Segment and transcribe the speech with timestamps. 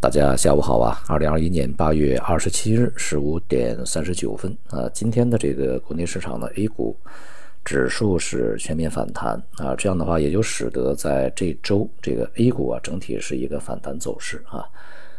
[0.00, 0.98] 大家下午好啊！
[1.08, 6.96] 二零二一年八月二十七日十五点三十九分啊，今天的这个国内市场的，A 股
[7.66, 14.64] 指数是全面反弹啊，这样的话也就使得在这周这个 A 股啊整体是一个反弹走势啊。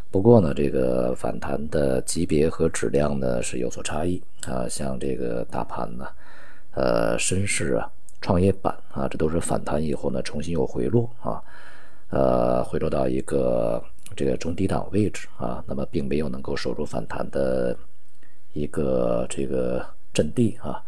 [0.10, 6.08] 不过呢，这个反弹的级别和质量呢是有所差异啊，像这个大盘呢，
[6.72, 7.88] 呃，深市啊、
[8.20, 11.40] 创业板啊，这都是反弹以后呢重新又回落啊，
[12.10, 13.80] 呃，回落到一个。
[14.16, 17.78] 这个中低档位置啊，那么并没有能够守住反弹的
[18.54, 20.84] 一个这个阵地啊，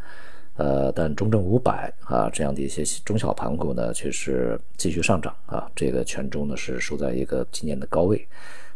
[0.57, 8.27] 呃，但中证五百啊这样的一些中小盘股呢，却是继续上涨啊，这个权重呢是守在一个今年的高位，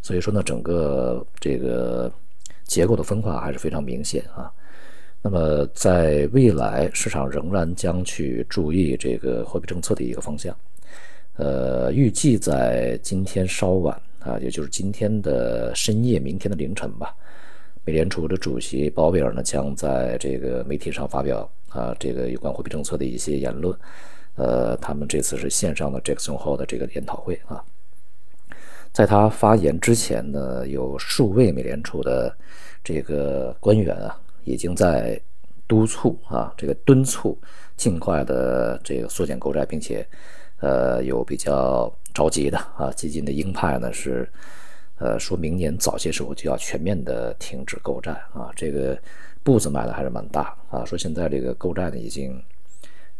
[0.01, 2.11] 所以说呢，整个这个
[2.63, 4.51] 结构的分化还是非常明显啊。
[5.21, 10.55] 那么在未来，市场仍然将去注意这个货币政策的一个方向，
[11.35, 14.01] 呃，预计在今天稍晚。
[14.19, 17.15] 啊，也就是今天的深夜，明天的凌晨吧。
[17.85, 23.73] 美联储的主席鲍威尔呢，将在这个媒体上发表啊，这个有关货币政策的一些言论。
[24.35, 27.63] 呃，他们这次是线上的 Jackson Hole 的这个研讨会啊。
[28.91, 32.35] 在他发言之前呢，有数位美联储的
[32.83, 35.19] 这个官员啊，已经在
[35.67, 37.37] 督促啊，这个敦促
[37.75, 40.07] 尽快的这个缩减购债，并且
[40.59, 41.91] 呃，有比较。
[42.13, 44.27] 着急的啊，基金的鹰派呢是，
[44.97, 48.97] 呃，说明年早些时候就要全面的停止购债啊，这个
[49.43, 50.83] 步子迈的还是蛮大啊。
[50.83, 52.41] 说现在这个购债呢已经，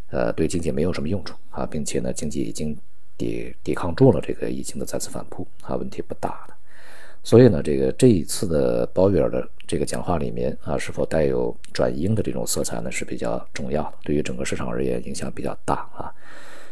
[0.10, 2.76] 呃，对经济没有什么用处啊，并且呢经济已经
[3.16, 6.56] 抵抵抗住了这个疫情的再次反扑啊，问题不大的。
[7.24, 16.12] 所以呢，这个这一次的鲍威尔的这个讲话里面啊，是否带有转鹰的这种色彩呢是比较重要的，对于整个市场而言影响比较大啊。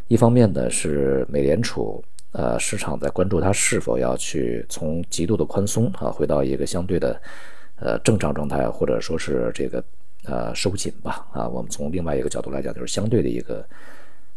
[0.07, 2.03] 一方面呢是美联储。
[2.37, 7.21] 呃，市场在关注它是否要去从极度的宽松啊，回到一个相对的
[7.79, 9.81] 呃正常状态，或者说是这个
[10.25, 11.47] 呃收紧吧啊。
[11.47, 13.65] 我们从另外一个角度来讲，就是相对的一个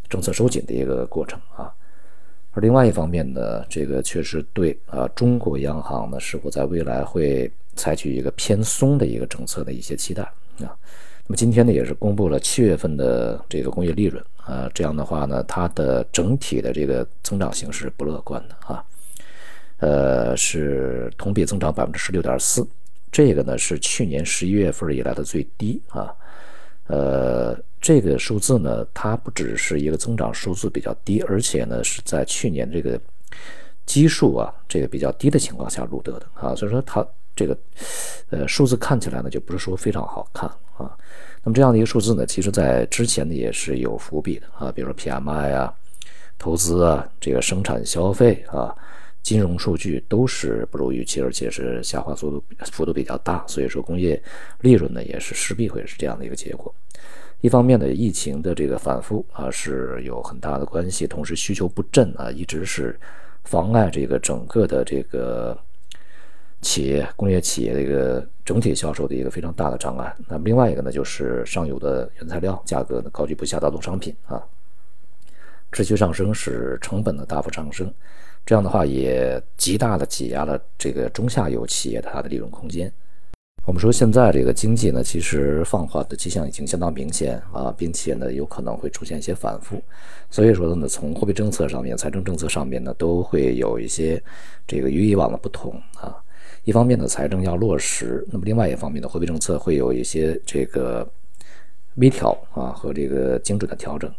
[0.08, 1.74] 政策收紧的一个过程啊。
[2.52, 10.22] 而另外一方面呢，这个确实对啊，中国央行呢是否在未来会采取一个偏松的一个政策的一些期待
[10.60, 10.70] 啊。
[11.28, 14.24] 那么今天呢，也是公布了七月份的这个工业利润。
[14.38, 18.82] 啊，这样的话呢，它的整体的这个增长形势不乐观的啊，
[19.76, 22.66] 呃，是同比增长百分之十六点四，
[23.12, 26.10] 这个呢是去年十一月份以来的最低啊，
[26.86, 32.98] 呃，这个数字呢，它不只是一个增长数字比较低，而且呢是在去年这个
[33.84, 37.06] 基数啊这个比较低的情况下录得的啊，所以说它
[37.36, 37.54] 这个
[38.30, 40.96] 呃数字看起来呢就不是说非常好看啊。
[41.44, 45.72] 那么这样的一个数字呢，其实在之前呢也是有伏笔的啊，比如说 PMI 啊、
[46.38, 48.74] 投资啊、这个生产消费啊、
[49.22, 54.20] 金融数据都是不如预期，而且是下滑速度幅度比较大，所以说工业
[54.60, 56.74] 利润呢也是势必会是这样的一个结果。
[57.40, 62.98] 一方面呢，疫情的这个反复啊是有很大的关系，同时需求不振啊一直是
[63.44, 65.58] 妨碍这个整个的这个。
[66.60, 70.14] 企业工业企业的一个整体销售的一个非常大的障碍。
[70.26, 74.42] 那么另外一个呢，就是上游的原材料价格呢高居不下，大宗商品啊
[75.70, 77.92] 持续上升，使成本的大幅上升。
[78.46, 82.90] 这样的话也极大的挤压了这个中下游企业它的利润空间。
[83.66, 89.78] 我们说现在这个经济呢，其实放缓的迹象已经相当明显啊，并且呢有可能会出现一些反复。
[90.30, 94.22] 所以说呢，从货币政策上面、财政政策上面呢，都会有一些
[94.66, 96.16] 这个与以往的不同啊。
[96.64, 101.08] 一方面呢，财政要落实；那么另外一方面呢，货币政策会有一些这个
[101.96, 104.12] 微调啊和这个精准的调整。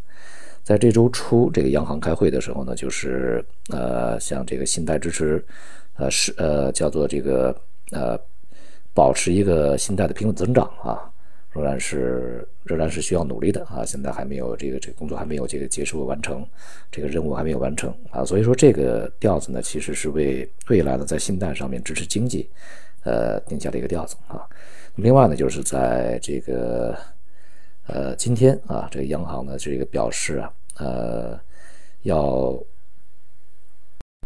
[0.63, 5.44] 在这周初，这个央行开会的时候呢，就是呃，像这个信贷支持，
[5.96, 7.56] 呃是呃叫做这个
[7.91, 8.19] 呃
[8.94, 11.09] 保持一个信贷的平稳增长啊。
[11.52, 13.84] 仍然是仍然是需要努力的啊！
[13.84, 16.46] 现在还没有这个这个工作还没有这个结束完成，
[16.92, 18.24] 这个任务还没有完成啊！
[18.24, 22.48] 所以说这个调子呢，其实是为未来呢在信贷上面支持经济，
[23.04, 24.48] 呃定下的一个调子啊。
[24.96, 26.96] 另外呢，就是在这个
[27.88, 31.40] 呃今天啊，这个央行呢这个表示啊，呃
[32.04, 32.56] 要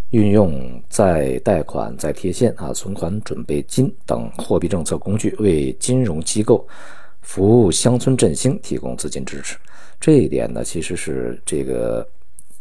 [0.09, 6.67] 运用再贷款、再贴现啊、存款准备金等货币政策工具为金融机构。
[7.23, 9.57] 服务乡村振兴提供资金支持，
[9.99, 12.07] 这一点呢，其实是这个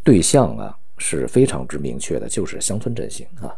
[0.03, 3.53] 对象啊是非常之明确的，就是乡村振兴啊。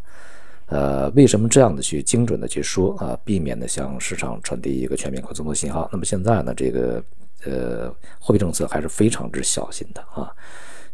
[0.66, 5.88] 呃，为什么这样的去精准的去说啊，避免呢向市场传递一个全面宽松的信号？
[5.92, 7.04] 那么现在呢，这个
[7.44, 10.32] 呃货币政策还是非常之小心的啊，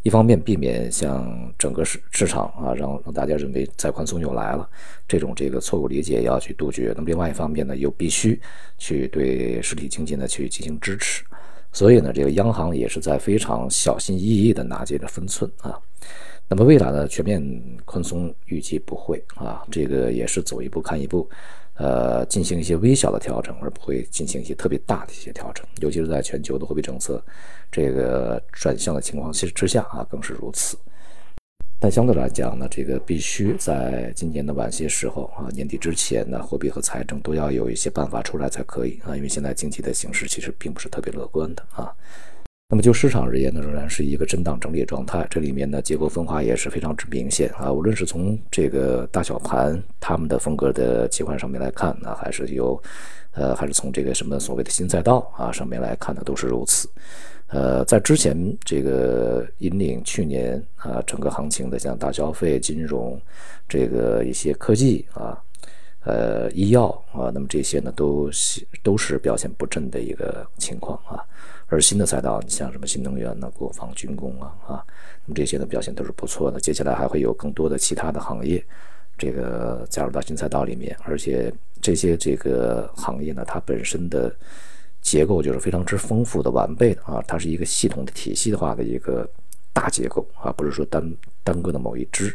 [0.02, 4.69] 一方面避免像整个市市场啊，让让大家认为再宽松又来了
[5.06, 6.93] 这种这个错误理解要去杜绝。
[6.97, 8.41] 那么另外一方面呢，又必须
[8.79, 11.23] 去对实体经济呢去进行支持。
[11.73, 15.79] 所以呢，这个央行也是在非常小心翼翼地拿捏着分寸啊。
[16.49, 17.41] 那么未来呢，全面
[17.85, 21.29] 宽松预计不会啊，这个也是走一步看一步。
[21.81, 27.25] 呃，进行一些微小的调整，而不会进行一些特别大的一些调整，尤其是在全球的货币政策
[27.73, 30.77] 这个转向的情况之下啊，更是如此。
[31.79, 41.91] 但相对来讲呢，这个必须在今年的晚些时候啊，年底之前呢，货币和财政都要有一些办法出来才可以啊，因为现在经济的形势其实并不是特别乐观的啊。
[42.73, 47.73] 那么就市场而言呢，仍然是一个震荡整理状态，这里面呢结构分化也是非常之明显啊。
[47.73, 52.81] 无论是从这个大小盘他们的风格的切换上面来看呢，还是有，
[53.33, 56.89] 呃，还是从这个什么所谓的新赛道啊上面来看呢，都是如此。
[57.49, 63.21] 呃，在之前这个引领去年啊整个行情的像大消费、金融，
[63.69, 65.37] 这个一些科技啊，
[66.05, 71.23] 呃，医药啊，那么这些呢都是都是表现不振的一个情况啊。
[71.67, 74.85] 而新的赛道，你像什么新能源呢、国防军工啊啊，
[75.26, 76.58] 那么这些呢表现都是不错的。
[76.58, 78.64] 接下来还会有更多的其他的行业，
[79.19, 81.52] 这个加入到新赛道里面，而且
[81.82, 84.35] 这些这个行业呢，它本身的
[85.02, 89.29] 结构就是非常之丰富的、完备的啊，它是一个系统的体系的话的一个
[89.73, 91.14] 大结构啊，不是说单
[91.44, 92.35] 单个的某一支。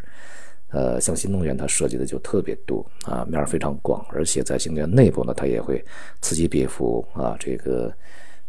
[0.70, 5.84] 呃，像新能源它涉及的就特别多啊，面非常广，而且在新能源内部呢，它也会
[6.22, 7.94] 此起彼伏啊，这个。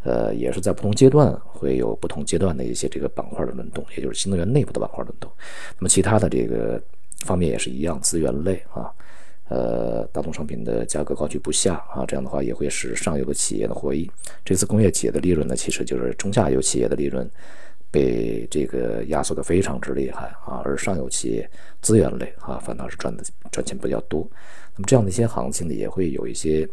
[0.02, 5.28] 呃，也是在不同阶段会有不同阶段的一些这个板块的轮动，也就是新能源内部的板块轮动。
[5.76, 6.80] 那么其他的这个
[7.24, 8.88] 方面也是一样，资源类啊，
[9.48, 14.08] 呃，大宗商品的价格高居不下啊，这样的话也会使上游的企业的获益。
[14.44, 17.28] 这次工业企业的利润呢，其实就是中下游企业的利润
[17.90, 21.50] 被这个压缩的非常之厉害啊，而上游企业
[21.80, 24.28] 资源类啊，反倒是赚的赚钱比较多。
[24.74, 26.68] 那么这样的一些行情呢，也会有一些。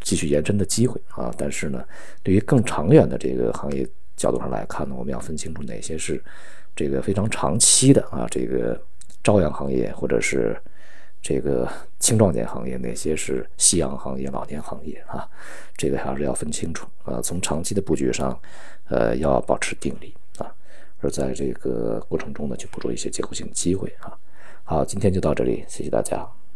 [0.00, 1.84] 继续延伸的机会啊，但是呢，
[2.22, 3.84] 对于更长远的这个行业
[4.16, 6.22] 角度上来看呢，我们要分清楚哪些是
[6.76, 8.80] 这个非常长期的啊，这个
[9.24, 10.56] 朝阳行业或者是
[11.20, 11.68] 这个
[11.98, 15.28] 青壮年行业，哪些是夕阳行业、老年行业啊，
[15.76, 17.20] 这个还是要分清楚啊。
[17.20, 18.40] 从长期的布局上，
[18.88, 20.14] 呃，要保持定力，
[21.00, 24.12] 而在这个过程中呢，去捕捉一些结构性机会啊。
[24.64, 26.37] 好，今天就到这里，谢谢大家。